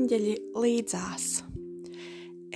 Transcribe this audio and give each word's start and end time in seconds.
eņģeļi 0.00 0.34
līdzās. 0.56 1.24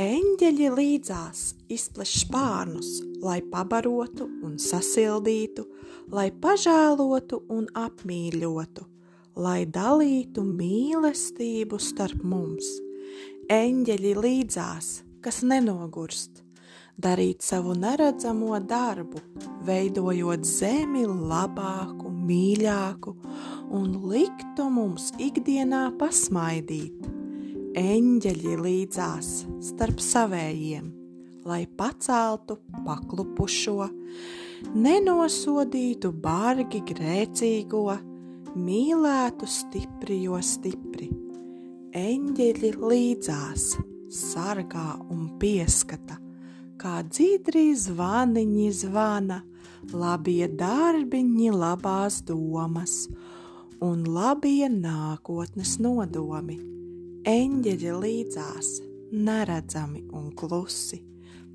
Eņģeļi 0.01 0.69
līdzās 0.73 1.41
izpleš 1.69 2.13
spārnus, 2.23 3.03
lai 3.21 3.43
pabarotu 3.53 4.25
un 4.47 4.55
sasildītu, 4.57 5.67
lai 6.09 6.31
pažēlotu 6.33 7.43
un 7.53 7.67
apmīļotu, 7.77 8.87
lai 9.37 9.67
dalītu 9.69 10.45
mīlestību 10.49 11.81
starp 11.85 12.23
mums. 12.25 12.71
Eņģeļi 13.53 14.15
līdzās, 14.25 14.89
kas 15.21 15.43
nenogurst, 15.45 16.41
darīt 16.97 17.45
savu 17.45 17.75
neredzamo 17.77 18.57
darbu, 18.65 19.21
veidojot 19.69 20.49
zemi 20.49 21.05
labāku, 21.05 22.09
mīļāku 22.25 23.15
un 23.77 23.93
liktu 24.09 24.71
mums 24.73 25.11
ikdienā 25.21 25.91
pasmaidīt. 26.01 27.24
Eņģeļi 27.75 28.53
līdzās 28.63 29.29
starp 29.67 29.99
savējiem, 29.99 30.85
lai 31.43 31.65
paceltu 31.67 32.55
paklupušo, 32.85 33.89
nenosodītu 34.79 36.13
bargi 36.23 36.85
grēcīgo, 36.87 37.97
mīlētu 38.55 39.49
stipri, 39.51 40.21
jo 40.29 40.39
stipri. 40.39 41.09
Eņģeļi 41.99 42.71
līdzās 42.79 43.65
sargā 44.07 44.93
un 45.11 45.25
pieskata, 45.43 46.21
kā 46.79 47.01
dzīdrī 47.09 47.73
zvaniņi 47.75 48.69
zvana, 48.85 49.41
labie 49.91 50.47
darbiņi, 50.47 51.51
labās 51.51 52.21
domas 52.23 52.95
un 53.83 54.07
labie 54.07 54.71
nākotnes 54.71 55.75
nodomi. 55.83 56.61
Eņģeļi 57.25 57.93
līdzās, 58.03 58.67
neredzami 59.17 60.03
un 60.13 60.27
klusi, 60.37 60.99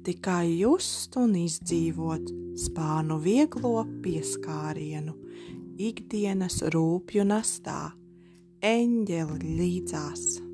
tikai 0.02 0.56
just 0.58 1.14
un 1.22 1.36
izdzīvot 1.38 2.32
spānu 2.58 3.20
vieglo 3.22 3.84
pieskārienu, 4.02 5.14
ikdienas 5.78 6.64
rūpju 6.74 7.28
nastā, 7.30 7.92
eņģeli 8.66 9.54
līdzās. 9.62 10.49